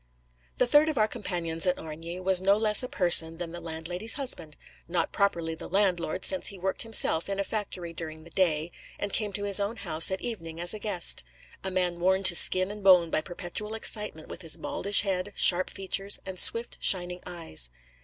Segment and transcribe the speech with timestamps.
[0.57, 4.15] The third of our companions at Origny was no less a person than the landlady's
[4.15, 8.71] husband: not properly the landlord, since he worked himself in a factory during the day,
[8.97, 11.23] and came to his own house at evening as a guest:
[11.63, 16.17] a man worn to skin and bone by perpetual excitement, with baldish head, sharp features,
[16.25, 17.69] and swift, shining eyes.